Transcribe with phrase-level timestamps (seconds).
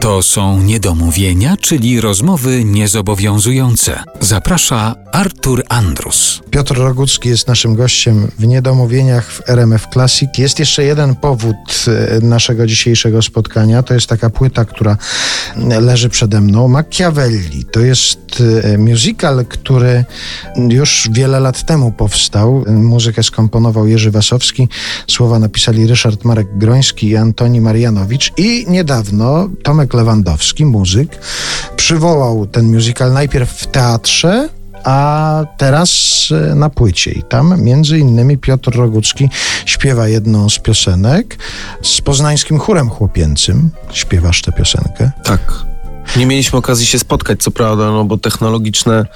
[0.00, 4.02] To są niedomówienia, czyli rozmowy niezobowiązujące.
[4.20, 6.40] Zaprasza Artur Andrus.
[6.50, 10.30] Piotr Rogucki jest naszym gościem w Niedomówieniach w RMF Classic.
[10.38, 13.82] Jest jeszcze jeden powód e, naszego dzisiejszego spotkania.
[13.82, 14.96] To jest taka płyta, która
[15.80, 16.68] leży przede mną.
[16.68, 17.64] Machiavelli.
[17.64, 20.04] To jest e, musical, który
[20.68, 22.64] już wiele lat temu powstał.
[22.68, 24.68] Muzykę skomponował Jerzy Wasowski.
[25.10, 28.32] Słowa napisali Ryszard Marek Groński i Antoni Marianowicz.
[28.36, 31.18] I niedawno Tomek Lewandowski, muzyk,
[31.76, 34.48] przywołał ten musical najpierw w teatrze,
[34.84, 35.92] a teraz
[36.50, 37.12] e, na płycie.
[37.12, 39.30] I tam między innymi Piotr Rogucki
[39.66, 41.38] śpiewa jedną z piosenek
[41.82, 43.70] z poznańskim chórem chłopięcym.
[43.92, 45.10] Śpiewasz tę piosenkę?
[45.24, 45.64] Tak.
[46.16, 49.06] Nie mieliśmy okazji się spotkać, co prawda, no bo technologiczne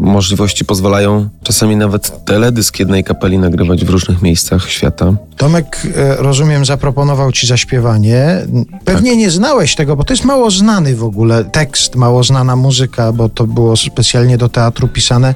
[0.00, 5.12] możliwości pozwalają czasami nawet teledysk jednej kapeli nagrywać w różnych miejscach świata.
[5.36, 8.46] Tomek, e, rozumiem, zaproponował ci zaśpiewanie.
[8.84, 9.18] Pewnie tak.
[9.18, 13.28] nie znałeś tego, bo to jest mało znany w ogóle tekst, mało znana muzyka, bo
[13.28, 15.34] to było specjalnie do teatru pisane,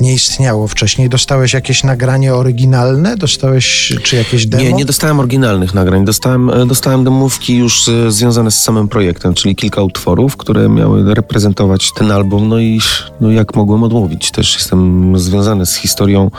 [0.00, 1.08] nie istniało wcześniej.
[1.08, 3.16] Dostałeś jakieś nagranie oryginalne?
[3.16, 4.62] Dostałeś czy jakieś demo?
[4.62, 6.04] Nie, nie dostałem oryginalnych nagrań.
[6.04, 11.14] Dostałem, e, dostałem demówki już e, związane z samym projektem, czyli kilka utworów, które miały
[11.14, 12.48] reprezentować ten album.
[12.48, 12.80] No i
[13.20, 14.01] no jak mogłem odmówić?
[14.02, 14.30] Mówić.
[14.30, 16.30] Też jestem związany z historią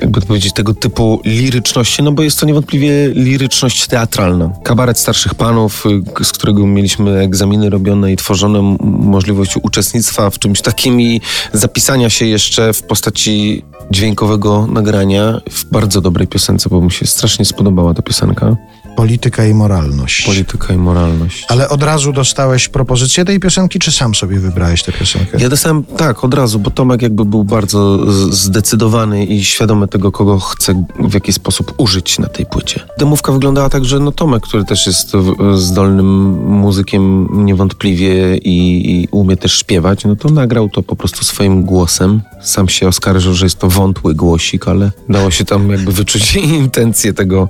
[0.00, 4.50] jakby powiedzieć, tego typu liryczności, no bo jest to niewątpliwie liryczność teatralna.
[4.64, 5.86] Kabaret starszych panów,
[6.20, 11.20] y, z którego mieliśmy egzaminy robione i tworzone, możliwość uczestnictwa w czymś takim i
[11.52, 17.44] zapisania się jeszcze w postaci dźwiękowego nagrania w bardzo dobrej piosence, bo mi się strasznie
[17.44, 18.56] spodobała ta piosenka.
[18.96, 20.26] Polityka i moralność.
[20.26, 21.44] Polityka i moralność.
[21.48, 25.38] Ale od razu dostałeś propozycję tej piosenki, czy sam sobie wybrałeś tę piosenkę?
[25.40, 27.98] Ja dostałem tak, od razu, bo Tomek jakby był bardzo
[28.32, 32.80] zdecydowany i świadomy tego, kogo chce w jaki sposób użyć na tej płycie.
[32.98, 35.12] Demówka wyglądała tak, że no Tomek, który też jest
[35.54, 36.06] zdolnym
[36.48, 42.22] muzykiem niewątpliwie i, i umie też śpiewać, no to nagrał to po prostu swoim głosem.
[42.42, 47.12] Sam się oskarżył, że jest to wątły głosik, ale dało się tam jakby wyczuć intencje
[47.12, 47.48] tego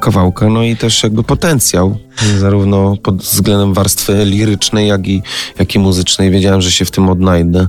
[0.00, 1.96] kawałka, no i też jakby potencjał,
[2.38, 5.22] zarówno pod względem warstwy lirycznej, jak i,
[5.58, 6.30] jak i muzycznej.
[6.30, 7.66] Wiedziałem, że się w tym odnajdę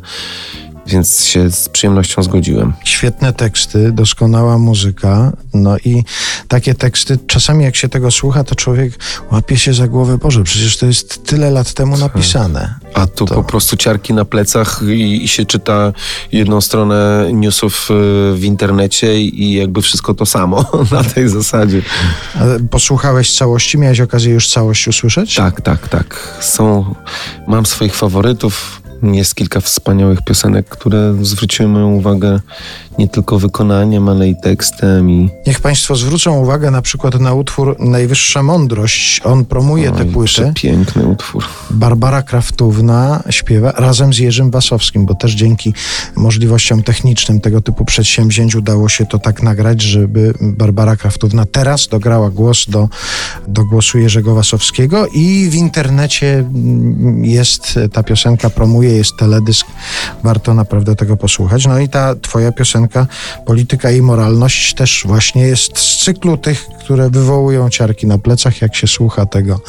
[0.87, 2.73] więc się z przyjemnością zgodziłem.
[2.83, 6.03] Świetne teksty, doskonała muzyka, no i
[6.47, 8.93] takie teksty, czasami jak się tego słucha, to człowiek
[9.31, 12.01] łapie się za głowę, Boże, przecież to jest tyle lat temu tak.
[12.01, 12.75] napisane.
[12.93, 13.35] A tu to...
[13.35, 15.93] po prostu ciarki na plecach i, i, się czyta
[16.31, 21.81] jedną stronę newsów y, w internecie i jakby wszystko to samo na tej zasadzie.
[22.71, 23.77] posłuchałeś całości?
[23.77, 25.35] Miałeś okazję już całość usłyszeć?
[25.35, 26.37] Tak, tak, tak.
[26.41, 26.95] Są,
[27.47, 28.81] mam swoich faworytów
[29.13, 32.39] jest kilka wspaniałych piosenek, które zwróciły moją uwagę
[32.99, 35.09] nie tylko wykonaniem, ale i tekstem.
[35.09, 35.29] I...
[35.47, 39.21] Niech Państwo zwrócą uwagę na przykład na utwór Najwyższa Mądrość.
[39.23, 40.51] On promuje tę płytę.
[40.55, 41.43] Piękny utwór.
[41.71, 45.73] Barbara Kraftówna śpiewa razem z Jerzym Wasowskim, bo też dzięki
[46.15, 52.29] możliwościom technicznym tego typu przedsięwzięć udało się to tak nagrać, żeby Barbara Kraftówna teraz dograła
[52.29, 52.89] głos do,
[53.47, 56.45] do głosu Jerzego Wasowskiego i w internecie
[57.21, 59.67] jest ta piosenka, promuje, jest teledysk.
[60.23, 61.65] Warto naprawdę tego posłuchać.
[61.67, 63.07] No i ta twoja piosenka
[63.45, 68.75] Polityka i moralność też właśnie jest z cyklu tych, które wywołują ciarki na plecach, jak
[68.75, 69.59] się słucha tego.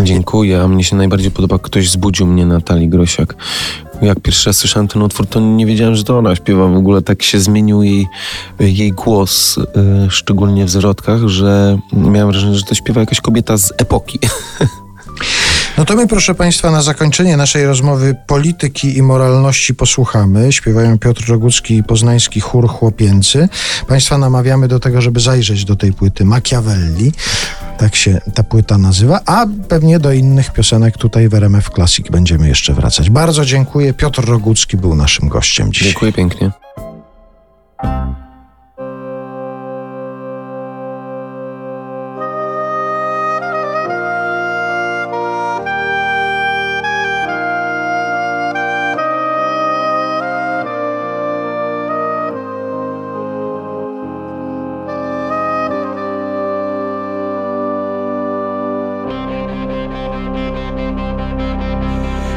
[0.00, 3.34] Dziękuję, a mnie się najbardziej podoba Ktoś zbudził mnie Natalii Grosiak.
[4.02, 6.66] Jak pierwszy raz słyszałem ten utwór, to nie wiedziałem, że to ona śpiewa.
[6.66, 8.08] W ogóle tak się zmienił jej,
[8.60, 13.72] jej głos, yy, szczególnie w zwrotkach, że miałem wrażenie, że to śpiewa jakaś kobieta z
[13.78, 14.18] epoki.
[15.80, 20.52] No to my, proszę Państwa, na zakończenie naszej rozmowy polityki i moralności posłuchamy.
[20.52, 23.48] Śpiewają Piotr Rogucki i poznański chór chłopięcy.
[23.88, 27.12] Państwa namawiamy do tego, żeby zajrzeć do tej płyty Machiavelli.
[27.78, 32.48] Tak się ta płyta nazywa, a pewnie do innych piosenek tutaj w RMF Classic będziemy
[32.48, 33.10] jeszcze wracać.
[33.10, 33.94] Bardzo dziękuję.
[33.94, 35.88] Piotr Rogucki był naszym gościem dzisiaj.
[35.88, 36.50] Dziękuję pięknie.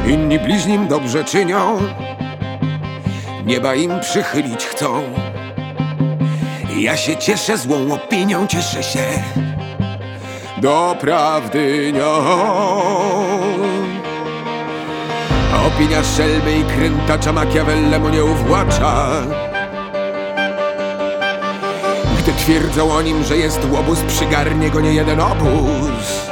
[0.08, 1.78] Inni bliźnim dobrze czynią,
[3.46, 5.02] nieba im przychylić chcą.
[6.76, 9.04] Ja się cieszę złą opinią, cieszę się
[10.64, 12.14] doprawdy nią.
[15.66, 19.06] Opinia szelmy i krętacza Machiavellemu nie uwłacza.
[22.18, 26.26] Gdy twierdzą o nim, że jest łobuz, przygarnie go nie jeden obóz.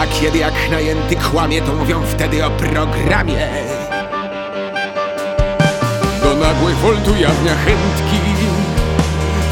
[0.00, 3.48] A kiedy jak najęty kłamie, to mówią wtedy o programie.
[6.22, 8.16] Do nagłych wolt ujawnia chętki,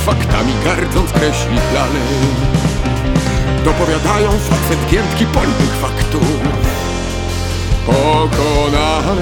[0.07, 2.01] faktami gardząc kreśli plany.
[3.65, 6.23] Dopowiadają facet giętki polnych faktów
[7.87, 9.19] pokonanych.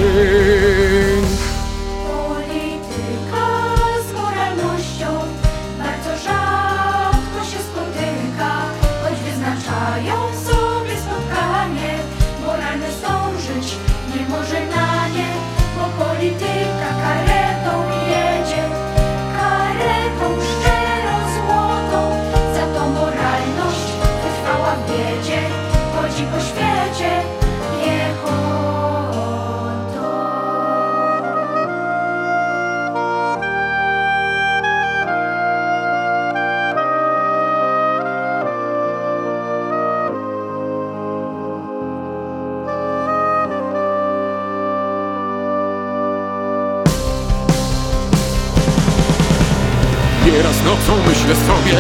[50.27, 51.79] Nieraz nocą myślę sobie,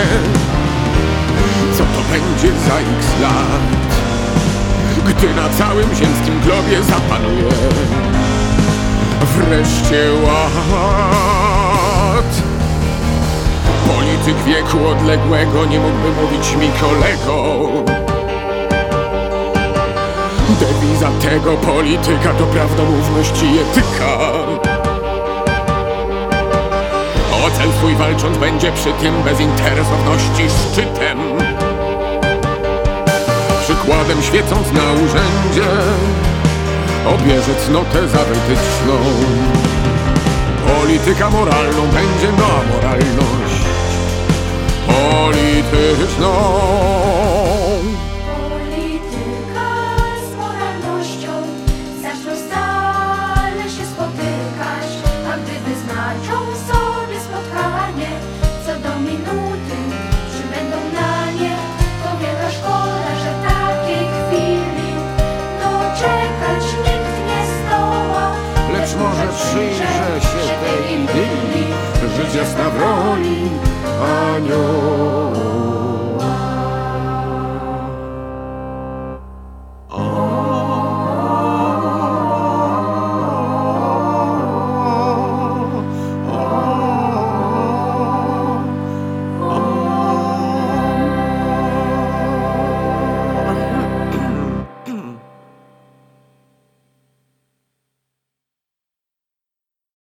[1.73, 3.63] co to będzie za x lat,
[5.07, 7.53] gdy na całym ziemskim globie zapanuje
[9.37, 11.43] wreszcie ład.
[13.89, 17.69] Polityk wieku odległego nie mógłby mówić mi kolego.
[20.61, 24.19] Dewiza tego polityka to prawdomówność i etyka.
[27.47, 31.19] O cel swój walcząc będzie przy tym bezinteresowności szczytem.
[33.63, 35.71] Przykładem świecąc na urzędzie
[37.07, 38.19] Obierze cnotę za
[40.67, 43.63] Polityka moralną będzie na moralność.
[44.87, 46.33] Polityczną